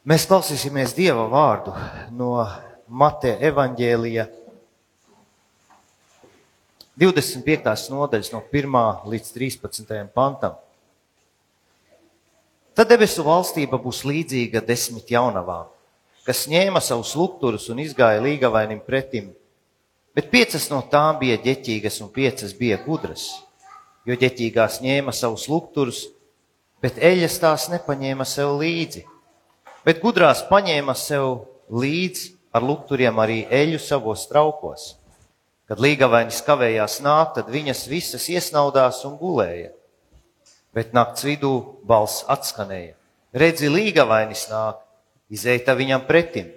[0.00, 1.74] Mēs klausīsimies Dieva vārdu
[2.16, 2.30] no
[2.88, 4.22] Mateja evaņģēlija
[7.02, 7.74] 25.
[7.92, 8.78] nodaļas no 1
[9.12, 9.92] līdz 13.
[10.14, 10.56] pantam.
[12.72, 15.68] Tad debesu valstība būs līdzīga desmit jaunavām,
[16.24, 19.28] kas ņēma savus lukturus un izgāja līgavainim pretim,
[20.16, 23.28] bet piecas no tām bija ģeķīgas un piecas bija gudras,
[24.08, 26.06] jo ģeķīgās ņēma savus lukturus,
[26.80, 29.09] bet eļas tās nepaņēma sev līdzi
[29.86, 34.94] bet gudrās paņēma sev līdzi ar lukturiem arī eļu savos traukos.
[35.70, 39.70] Kad līgavainis kavējās nākt, tad viņas visas iesnaudās un gulēja.
[40.74, 41.52] Bet nakts vidū
[41.86, 42.96] balss atskanēja:
[43.34, 44.80] Redzi, līgavainis nāk,
[45.30, 46.50] izeita viņam pretim.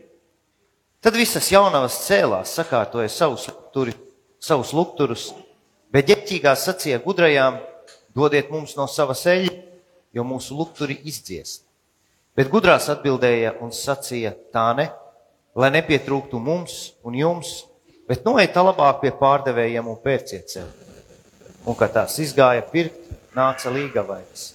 [1.03, 3.93] Tad visas jaunavas cēlās, sakārtoja savus, lukturi,
[4.41, 5.27] savus lukturus,
[5.93, 7.59] bet ģeķīgās sacīja gudrajām:
[8.17, 9.61] Dodiet mums no savas eļļas,
[10.13, 11.67] jo mūsu lukturi izdziest.
[12.33, 14.87] Bet gudrās atbildēja un sacīja: Tā ne,
[15.53, 17.51] lai nepietrūktu mums un jums,
[18.09, 20.71] bet noiet labāk pie pārdevējiem un pērciet sev.
[21.63, 24.47] Un, kad tās izgāja pirkt, nāca līgavainis,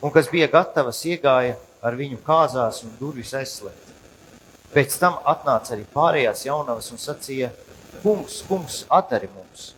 [0.00, 3.90] un kas bija gatavas, iegāja ar viņu kāzās un durvis aizslēgt.
[4.70, 7.50] Pēc tam atnāca arī pārējās jaunavas un sacīja:
[8.04, 9.72] Kungs, kungs, atdari mums!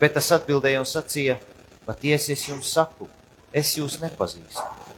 [0.00, 1.36] Bet tas atbildēja un sacīja:
[1.84, 3.10] Patiesi es jums saku,
[3.52, 4.91] es jūs nepazīstu.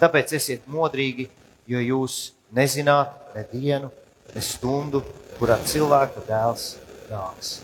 [0.00, 1.28] Tāpēc esiet modrīgi,
[1.70, 3.90] jo jūs nezināt ne dienu,
[4.34, 5.02] ne stundu,
[5.38, 6.74] kurā cilvēka dēls
[7.10, 7.56] nāks.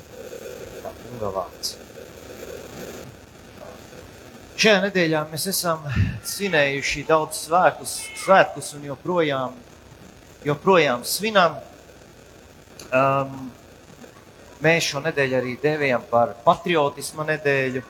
[0.81, 1.77] Tā kunga vārds.
[4.61, 5.87] Šajā nedēļā mēs esam
[6.29, 9.55] svinējuši daudz svētkus, svētkus un joprojām,
[10.45, 11.57] joprojām svinam.
[12.91, 13.49] Um,
[14.61, 17.83] mēs šo nedēļu arī devējam par patriotisma nedēļu,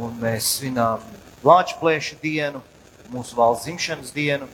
[0.00, 1.04] un mēs svinām
[1.46, 2.62] Lāčplēša dienu
[3.12, 4.48] mūsu valsts dzimšanas dienu,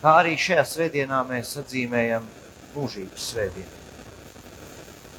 [0.00, 2.26] kā arī šajā svētdienā mēs atzīmējam
[2.74, 3.76] mūžības svētdienu.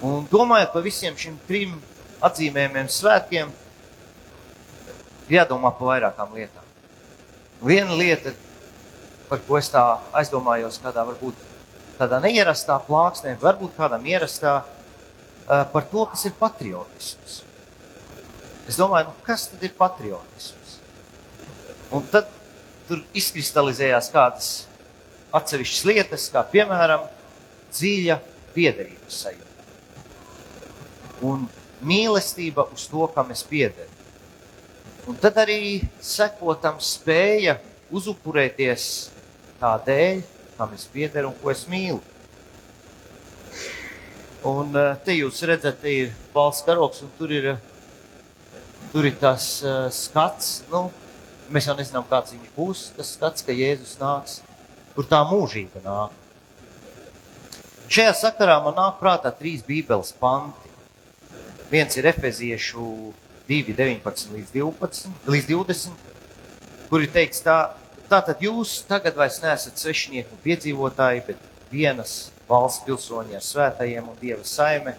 [0.07, 1.75] Un domājot par visiem šiem trim
[2.25, 3.51] atzīmējumiem svētkiem,
[5.29, 6.65] jādomā par vairākām lietām.
[7.61, 8.33] Viena lieta,
[9.29, 9.83] par ko es tā
[10.17, 11.37] aizdomājos, kādā varbūt
[11.99, 14.63] tādā neierastā plāksnē, varbūt kādam ierastā,
[15.45, 17.41] par to, kas ir patriotisms.
[18.69, 20.77] Es domāju, nu, kas tad ir patriotisms?
[21.91, 22.29] Un tad
[22.91, 24.49] tur izkristalizējās kādas
[25.31, 27.07] atsevišķas lietas, kā piemēram
[27.71, 28.19] dziļa
[28.51, 29.51] piederības sajūta
[31.21, 31.45] un
[31.85, 33.89] mīlestība uz to, kam es piederu.
[35.09, 37.55] Un tad arī sekotam spēja
[37.93, 38.85] uzupurēties
[39.61, 40.21] tā dēļ,
[40.57, 42.01] kam es piederu un ko es mīlu.
[44.51, 47.53] Un eh, te jūs redzat, ir valsts karoks, un tur ir,
[48.91, 50.87] tur ir tas uh, skats, nu,
[51.51, 52.81] Mēs jau nezinām, kāds viņš būs.
[52.95, 54.39] Tas skats, ka Jēzus nāks,
[54.95, 56.15] kur tā mūžība nāk.
[57.91, 60.69] Šajā sakarā man nāk prātā trīs Bībeles panti.
[61.71, 62.85] Viens ir Efeziešu
[63.49, 66.07] 2, 19 līdz, 12, līdz 20,
[66.87, 67.57] kur ir teikts tā,
[68.11, 74.19] tātad jūs tagad vairs neesat svešinieki un piedzīvotāji, bet vienas valsts pilsoņi ar svētajiem un
[74.23, 74.95] dieva saime,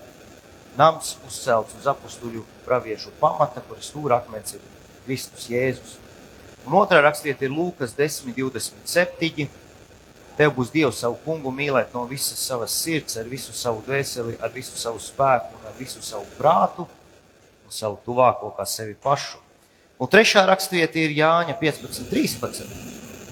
[0.77, 4.65] nams uzcelts uz apustuļu praviešu pamata, kuras stūrakmens ir
[5.07, 5.99] Kristus Jēzus.
[6.67, 9.49] Un otrā rakstiet ir Lūkas 10, 27.
[10.39, 14.53] Tev būs Dievs savu kungu mīlēt no visas savas sirds, ar visu savu dvēseli, ar
[14.55, 19.41] visu savu spēku ar visu savu prātu un savu tuvāko kā sevi pašu.
[20.03, 22.73] Un trešā rakstiet ir Jāņa 15, 13.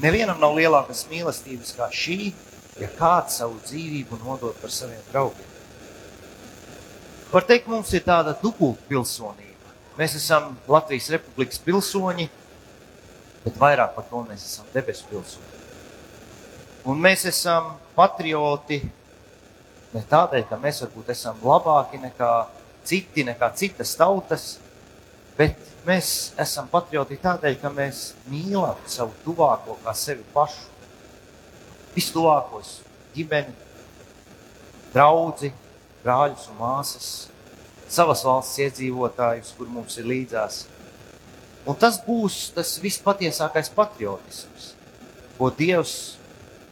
[0.00, 2.32] Nevienam nav lielākas mīlestības kā šī,
[2.80, 5.48] ja kāds savu dzīvību nodod par saviem draugiem.
[7.30, 9.74] Var teikt, mums ir tāda dubulta pilsonība.
[9.98, 12.30] Mēs esam Latvijas Republikas pilsoņi,
[13.44, 15.58] bet vairāk par to mēs esam debesu pilsoņi.
[16.88, 18.80] Un mēs esam patrioti
[19.94, 22.32] ne tādēļ, ka mēs varbūt esam labāki nekā
[22.86, 24.46] citi, nekā citas tautas,
[25.36, 30.68] bet mēs esam patrioti tādēļ, ka mēs mīlam savu tuvāko kā sevi pašu.
[31.90, 32.76] Vistuvākos
[33.16, 33.52] ģimeni,
[34.94, 35.50] draugi,
[36.04, 37.08] brāļus un māsas,
[37.90, 40.62] savas valsts iedzīvotājus, kur mums ir līdzās
[41.68, 44.72] Un tas būs tas vispatiesākais patriotisms,
[45.36, 46.16] ko Dievs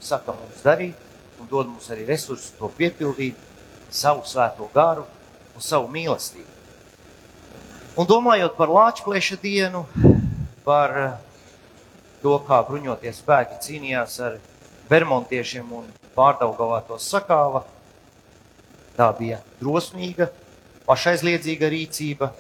[0.01, 0.97] saka mums darīt,
[1.41, 3.37] un dod mums arī resursus to piepildīt,
[3.91, 5.05] savu svēto garu
[5.57, 6.57] un savu mīlestību.
[7.99, 9.85] Un domājot par Latvijas dienu,
[10.65, 10.95] par
[12.23, 14.39] to, kā bruņoties spēki cīnījās ar
[14.89, 17.65] Bermontiešiem un pārdaugavā to sakāva,
[18.97, 20.31] tā bija drosmīga,
[20.87, 22.31] pašaizliedzīga rīcība,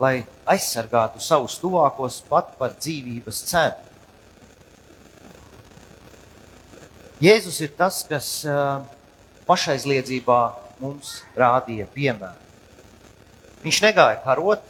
[0.00, 3.90] lai aizsargātu savus tuvākos pat par dzīvības cenu.
[7.22, 8.28] Jēzus ir tas, kas
[9.48, 10.40] pašaizliedzībā
[10.82, 12.40] mums rādīja piemēru.
[13.64, 14.64] Viņš negāja karot,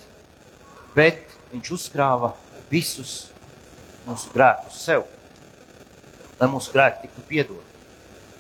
[0.94, 2.35] bet viņš uzkrāva
[2.70, 3.32] visus
[4.05, 5.06] mūsu grēkus sev,
[6.38, 7.70] lai mūsu grēki tiktu piedoti.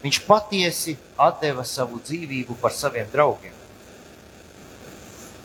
[0.04, 0.98] Viņš patiesi
[1.40, 3.63] deva savu dzīvību par saviem draugiem.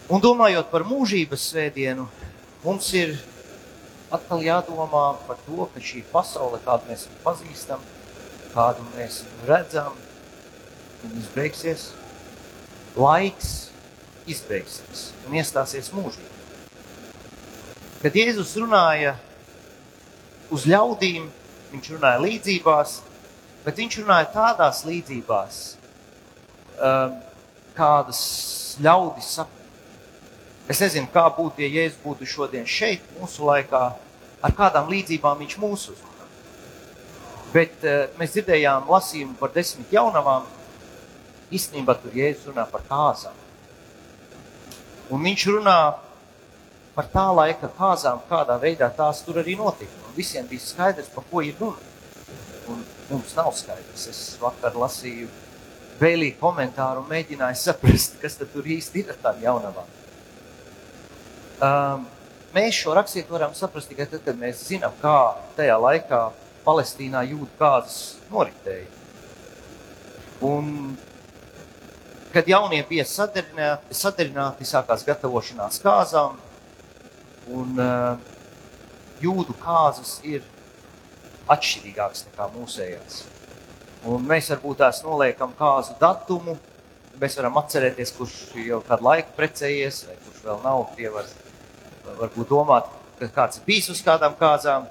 [0.09, 2.07] Un domājot par mūžības svētdienu,
[2.63, 3.11] mums ir
[4.09, 7.83] atkal jādomā par to, ka šī pasaule, kādu mēs pazīstam,
[8.56, 9.94] kādu mēs redzam,
[11.03, 11.83] viņas beigsies,
[12.97, 13.51] laiks
[14.29, 16.33] izbeigsies un iestāsies mūžībā.
[18.01, 19.13] Kad Jēzus runāja
[20.50, 21.29] uz ļaudīm,
[21.69, 22.95] viņš runāja līdzībās,
[23.61, 25.61] bet viņš runāja tādās līdzībās,
[26.81, 27.15] um,
[27.77, 28.25] kādas
[28.81, 29.58] ļaudis saprot.
[30.69, 33.81] Es nezinu, kā būtu, ja Jēzus būtu šodien šeit, mūsu laikā,
[34.45, 36.27] ar kādām līdzībām viņš mūs uzrunā.
[37.50, 40.45] Bet uh, mēs dzirdējām lasījumu par desmit jaunavām.
[41.50, 43.33] Īstenībā tur Jēzus runā par kāzām.
[45.10, 45.80] Un viņš runā
[46.94, 50.04] par tā laika kāzām, kādā veidā tās tur arī notika.
[50.06, 51.81] Un visiem bija skaidrs, par ko ir runa.
[52.69, 54.06] Un mums nav skaidrs.
[54.12, 55.31] Es vakar lasīju
[56.00, 59.95] vēlīju komentāru un mēģināju saprast, kas tur īsti ir ar tām jaunavām.
[61.59, 62.06] Um,
[62.56, 66.21] mēs šo rakstītu varam saprast tikai tad, kad mēs zinām, kā tajā laikā
[66.63, 67.97] Palestīnā jūda kādas
[68.31, 68.88] noritēja.
[70.47, 70.94] Un,
[72.31, 76.38] kad jaunie bija sadarināti, sadarināti sākās gatavošanās kāzām,
[77.51, 78.15] un uh,
[79.19, 80.45] jūdu kāzas ir
[81.51, 83.19] atšķirīgākas nekā mūsējās.
[84.07, 86.56] Un mēs varbūt tās noliekam kāzu datumu,
[87.19, 91.27] mēs varam atcerēties, kurš jau kādu laiku precējies, vai kurš vēl nav, tie var
[92.19, 92.89] varbūt domāt,
[93.19, 94.88] ka kāds bijis uz kādām kāzām.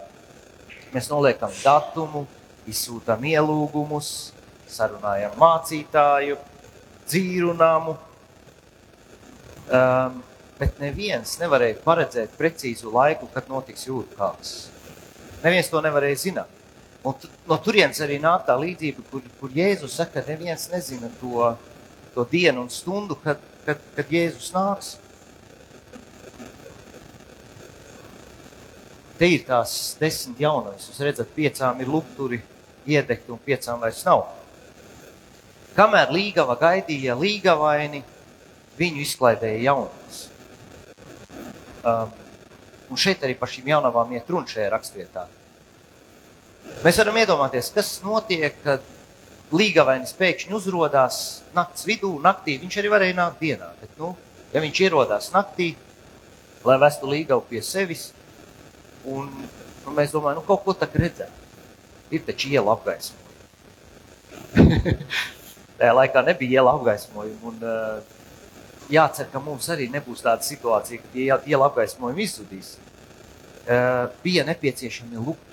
[0.92, 2.24] Mēs noliekam datumu,
[2.68, 4.32] izsūtām ielūgumus,
[4.68, 6.38] sarunājam mācītāju,
[7.08, 7.96] dzīrunāmu.
[9.68, 10.22] Um,
[10.58, 14.54] bet neviens nevarēja paredzēt precīzu laiku, kad notiks jūras kāzas.
[15.42, 16.54] Neviens to nevarēja zināt.
[17.06, 17.14] Un
[17.46, 21.52] no turienes arī nāk tā līdzība, kur, kur Jēzus saka, ka neviens nezina to,
[22.14, 24.96] to dienu un stundu, kad, kad, kad Jēzus nāks.
[29.18, 30.84] Te ir tās desmit jaunās.
[30.86, 32.38] Jūs redzat, piecām ir lukturi
[32.86, 34.28] iedegti un piecām vairs nav.
[35.74, 38.04] Kamēr līgava gaidīja līgavaini,
[38.78, 40.20] viņu izklaidēja jaunās.
[41.82, 42.12] Um,
[42.90, 45.26] un šeit arī par šīm jaunavām iet runa šajā rakstvietā.
[46.84, 48.84] Mēs varam iedomāties, kas notiek, kad
[49.54, 51.18] līgavainis pēkšņi uzrādās
[51.56, 52.12] naktas vidū.
[52.22, 53.72] Naktī viņš arī varēja nākt dienā.
[53.80, 54.12] Bet, nu,
[54.52, 55.72] ja viņš ierodās naktī,
[56.66, 58.12] lai vestu līgavu pie sevis,
[59.08, 59.28] Un,
[59.86, 61.32] un mēs domājam, nu, kaut ko tādu redzēt.
[62.12, 63.26] Ir taču iela apgaismojumi.
[65.78, 67.38] Tajā laikā nebija iela apgaismojumi.
[67.50, 67.68] Un, uh,
[68.92, 71.08] jācer, ka mums arī nebūs tāda situācija, ka
[71.48, 72.76] iela apgaismojumi izzudīs.
[73.68, 75.46] Uh, bija nepieciešami lukturi.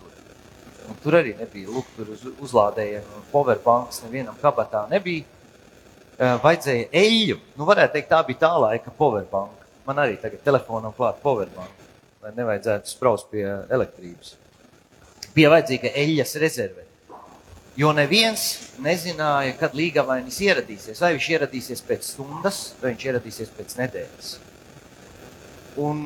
[0.90, 3.08] Un tur arī nebija lukturi uz, uzlādējiem.
[3.32, 5.28] Powerbanks nevienam kabatā nebija.
[6.16, 7.42] Uh, vajadzēja eļļu.
[7.60, 9.66] Nu, varētu teikt, tā bija tā laika powerbank.
[9.86, 11.84] Man arī tagad telefonam klāt powerbank
[12.26, 14.34] lai nevajadzētu spraust pie elektrības.
[15.36, 16.86] Bija vajadzīga eļļas rezerve.
[17.78, 18.46] Jo neviens
[18.82, 21.02] nezināja, kad līgavainis ieradīsies.
[21.04, 24.30] Vai viņš ieradīsies pēc stundas, vai viņš ieradīsies pēc nedēļas.
[25.86, 26.06] Un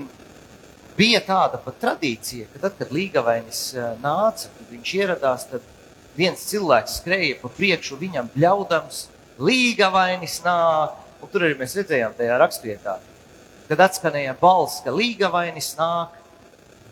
[0.98, 5.70] bija tāda pat tradīcija, ka tad, kad līgavainis eh, nāca, kad viņš ieradās, tad
[6.18, 9.06] viens cilvēks skrēja pa priekšu viņam bļaudams,
[9.40, 10.98] līgavainis nāk.
[11.20, 12.98] Un tur arī mēs redzējām tajā rakstvietā,
[13.70, 16.16] kad atskanēja balss, ka līgavainis nāk,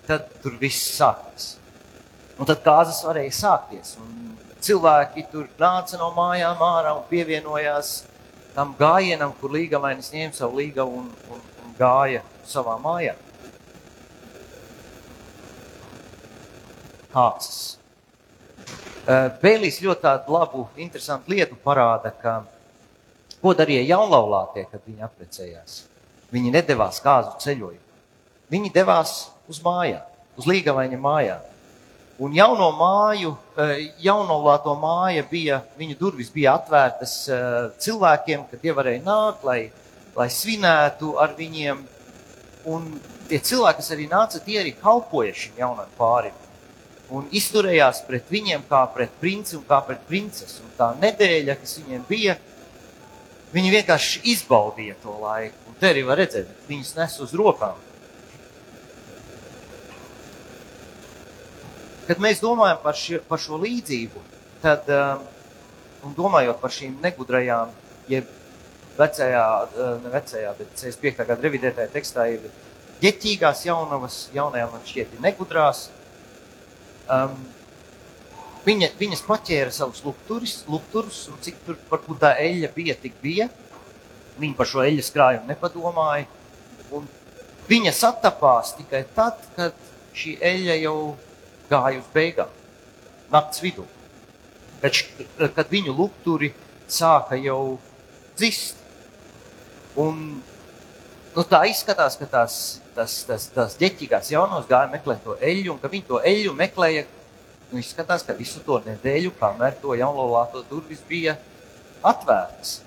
[0.08, 1.56] tad tur viss sākās.
[2.38, 3.96] Un tad kāzas varēja sākties.
[3.98, 8.04] Un cilvēki tur nāca no mājām ārā un pievienojās
[8.54, 13.18] tam gājienam, kur līgavainis ņēma savu līgavu un, un, un gāja savā mājā.
[17.12, 17.60] Kāzas.
[19.42, 22.42] Bēlīs ļoti tādu labu, interesantu lietu parāda, ka
[23.42, 25.78] ko darīja jaunlaulātie, kad viņi apprecējās.
[26.34, 27.84] Viņi nedavās kāzu ceļojumu.
[28.52, 29.14] Viņi devās
[29.48, 30.04] uz mājām,
[30.40, 31.46] uz līgavaņa mājām.
[32.18, 38.74] Un jauno māju, eh, jaunolāto māja bija, viņu durvis bija atvērtas eh, cilvēkiem, ka tie
[38.74, 39.60] varēja nākt, lai,
[40.16, 41.84] lai svinētu ar viņiem.
[42.74, 42.90] Un
[43.30, 46.34] tie cilvēki, kas arī nāca, tie arī kalpoja šim jaunam pārim.
[47.14, 50.60] Un izturējās pret viņiem kā pret princi un kā pret princesi.
[50.66, 52.36] Un tā nedēļa, kas viņiem bija,
[53.54, 55.68] viņi vienkārši izbaudīja to laiku.
[55.70, 57.78] Un te arī var redzēt, viņas nes uz rokām.
[62.08, 64.22] Kad mēs domājam par, šie, par šo līdzību,
[64.64, 67.74] tad, um, domājot par šīm negudrajām,
[68.08, 68.30] jeb
[68.98, 71.28] vecajā, uh, ne vecajā, bet 65.
[71.28, 72.48] gada revidētajā tekstā ir
[73.04, 75.90] ģeķīgās jaunavas, jaunajām man šķiet ir negudrās.
[77.12, 77.36] Um,
[78.68, 83.50] viņa, viņas paķēra savus lukturis, lukturus, un cik tur varbūt tā eļļa bija, tik bija.
[84.38, 86.28] Viņa par šo eļļas krājumu nepadomāja.
[86.96, 87.08] Un
[87.70, 89.78] viņa satapās tikai tad, kad
[90.18, 90.98] šī eļļa jau
[91.72, 92.52] gāja uz beigām,
[93.34, 93.86] naktas vidū.
[94.82, 95.00] Kad,
[95.56, 96.52] kad viņu lukturi
[96.88, 97.80] sāka jau
[98.38, 98.78] dzist.
[99.98, 100.38] Un,
[101.34, 102.58] nu, tā izskatās, ka tās,
[102.96, 107.08] tas, tas, tās ģeķīgās jaunos gāja meklēt to eļļu, un ka viņi to eļļu meklēja,
[107.76, 111.36] izskatās, ka visu to nedēļu, kamēr to jaunlaulāto durvis bija
[112.06, 112.78] atvērtas.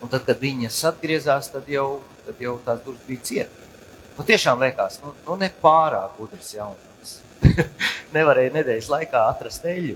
[0.00, 3.68] Un tad, kad viņas atgriezās, tad jau, tad jau tās durvis bija cietas.
[4.16, 7.12] Nu, tiešām liekas, nu, nu ne pārāk gudrs jaunums.
[8.16, 9.94] Nevarēja nedēļas laikā atrast eļļu.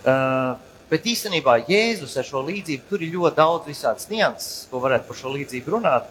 [0.00, 0.56] Uh,
[0.90, 5.20] bet īstenībā Jēzus ar šo līdzību tur ir ļoti daudz visādas nianses, ko varētu par
[5.20, 6.10] šo līdzību runāt.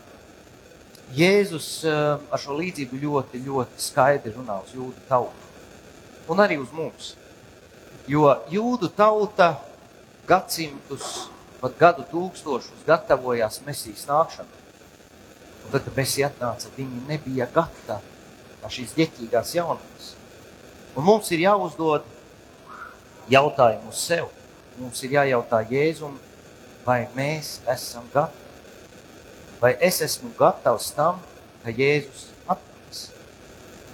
[1.17, 5.49] Jēzus uh, ar šo līdzību ļoti, ļoti skaidri runā uz jūdu tautu
[6.29, 7.13] un arī uz mums.
[8.09, 9.55] Jo jūdu tauta
[10.29, 11.27] gadsimtus,
[11.59, 14.63] pat gadu tūkstošus gatavojās Mesijas nākšanai.
[15.65, 18.15] Un tad, kad Mesija atnāca, viņi nebija gatavi
[18.63, 20.13] ar šīs ģeķīgās jaunības.
[20.98, 22.05] Un mums ir jāuzdod
[23.31, 24.29] jautājumu uz sev.
[24.79, 26.15] Mums ir jājautā Jēzum,
[26.86, 28.48] vai mēs esam gatavi?
[29.59, 31.19] Vai es esmu gatavs tam,
[31.65, 33.09] ka Jēzus atnāks?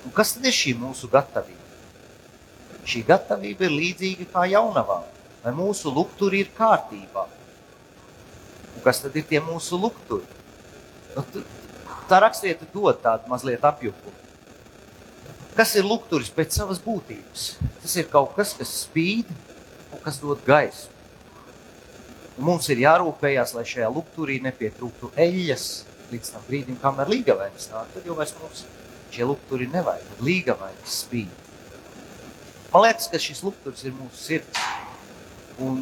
[0.05, 1.54] Un kas tad ir šī mūsu gatavība?
[2.85, 5.05] Šī gatavība ir līdzīga kā jaunavām.
[5.43, 7.25] Vai mūsu lukturi ir kārtībā?
[8.75, 10.25] Un kas tad ir tie mūsu lukturi?
[11.15, 11.23] Nu,
[12.09, 14.21] tā rakstieta dod tādu mazliet apjukumu.
[15.55, 17.45] Kas ir lukturis pēc savas būtības?
[17.81, 19.29] Tas ir kaut kas, kas spīd
[19.93, 20.91] un kas dod gaisu.
[22.35, 25.67] Un mums ir jārūpējas, lai šajā lukturī nepietrūktu eļļas
[26.11, 27.87] līdz tam brīdim, kamēr līgavainis nāk.
[27.93, 28.65] Tad jau vairs mums
[29.15, 31.44] šie lukturi nevajag, tad līgavainis spīd.
[32.75, 34.63] Man liekas, ka šis lukturis ir mūsu sirds.
[35.63, 35.77] Un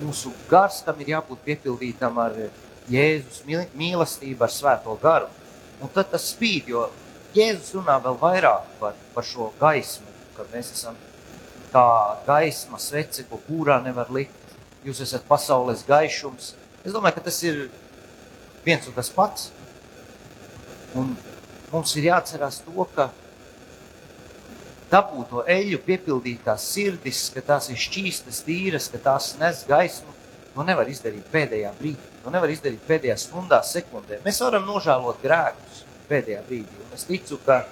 [0.00, 2.34] mūsu gars, kam ir jābūt piepildītam ar
[2.90, 5.30] Jēzus mīlestību ar svēto garu.
[5.78, 6.88] Un tad tas spīd, jo
[7.38, 10.98] Jēzus runā vēl vairāk par, par šo gaismu, ka mēs esam
[11.70, 11.86] kā
[12.26, 14.58] gaisma svece, ko kūrā nevar likt.
[14.82, 16.56] Jūs esat pasaules gaišums.
[16.82, 17.68] Es domāju, ka tas ir
[18.66, 19.52] viens un tas pats.
[20.98, 21.14] Un
[21.70, 23.12] mums ir jāatcerās to, ka
[24.90, 30.12] dabūt to eļu, piepildīt tās sirdis, ka tās ir šķīstas, tīras, ka tās nes gaismu,
[30.54, 32.10] to nevar izdarīt pēdējā brīdī.
[32.24, 34.20] To nevar izdarīt pēdējā stundā, sekundē.
[34.24, 36.82] Mēs varam nožēlot grēkus pēdējā brīdī.
[36.86, 37.64] Un es ticu, ka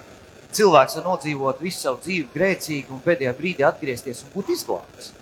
[0.53, 5.13] cilvēks var nodzīvot visu savu dzīvi grēcīgi un pēdējā brīdī atgriezties un būt izglābts.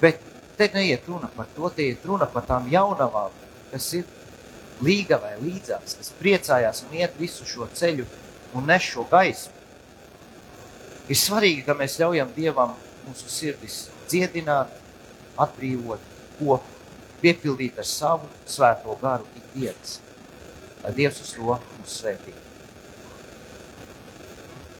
[0.00, 0.22] Bet
[0.58, 3.34] te neiet runa par to, te iet runa par tām jaunavām,
[3.72, 4.06] kas ir
[4.82, 8.06] līga vai līdzās, kas priecājās un iet visu šo ceļu
[8.58, 9.61] un nes šo gaismu.
[11.10, 14.70] Ir svarīgi, ka mēs ļaujam Dievam mūsu sirdis dziedināt,
[15.42, 16.02] atbrīvot,
[16.38, 16.78] kopt
[17.22, 19.98] piepildīt ar savu svēto garu ikdienas.
[20.82, 22.34] Lai Dievs uz to mums svētī.